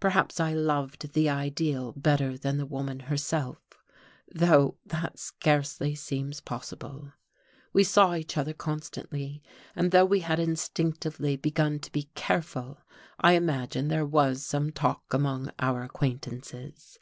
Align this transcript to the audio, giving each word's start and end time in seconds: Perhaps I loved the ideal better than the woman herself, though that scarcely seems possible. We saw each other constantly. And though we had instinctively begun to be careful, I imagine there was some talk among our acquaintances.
Perhaps 0.00 0.40
I 0.40 0.54
loved 0.54 1.12
the 1.12 1.28
ideal 1.28 1.92
better 1.92 2.38
than 2.38 2.56
the 2.56 2.64
woman 2.64 2.98
herself, 2.98 3.58
though 4.34 4.78
that 4.86 5.18
scarcely 5.18 5.94
seems 5.94 6.40
possible. 6.40 7.12
We 7.74 7.84
saw 7.84 8.14
each 8.14 8.38
other 8.38 8.54
constantly. 8.54 9.42
And 9.74 9.90
though 9.90 10.06
we 10.06 10.20
had 10.20 10.40
instinctively 10.40 11.36
begun 11.36 11.78
to 11.80 11.92
be 11.92 12.04
careful, 12.14 12.78
I 13.20 13.32
imagine 13.34 13.88
there 13.88 14.06
was 14.06 14.42
some 14.42 14.72
talk 14.72 15.12
among 15.12 15.50
our 15.58 15.82
acquaintances. 15.82 16.98